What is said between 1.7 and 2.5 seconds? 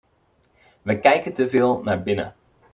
naar binnen.